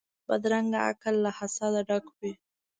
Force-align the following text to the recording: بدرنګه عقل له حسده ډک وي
بدرنګه 0.27 0.79
عقل 0.87 1.15
له 1.25 1.31
حسده 1.37 1.81
ډک 1.89 2.05
وي 2.17 2.31